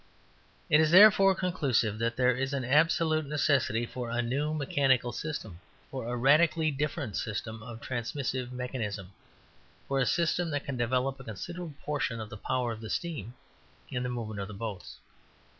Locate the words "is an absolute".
2.35-3.27